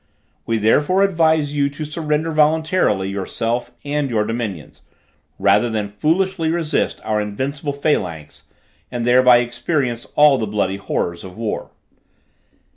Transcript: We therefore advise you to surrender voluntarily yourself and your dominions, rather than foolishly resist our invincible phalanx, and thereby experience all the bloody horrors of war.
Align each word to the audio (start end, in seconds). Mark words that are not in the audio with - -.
We 0.47 0.57
therefore 0.57 1.03
advise 1.03 1.53
you 1.53 1.69
to 1.69 1.85
surrender 1.85 2.31
voluntarily 2.31 3.11
yourself 3.11 3.71
and 3.85 4.09
your 4.09 4.23
dominions, 4.25 4.81
rather 5.37 5.69
than 5.69 5.89
foolishly 5.89 6.49
resist 6.49 6.99
our 7.03 7.21
invincible 7.21 7.73
phalanx, 7.73 8.45
and 8.89 9.05
thereby 9.05 9.37
experience 9.41 10.07
all 10.15 10.39
the 10.39 10.47
bloody 10.47 10.77
horrors 10.77 11.23
of 11.23 11.37
war. 11.37 11.69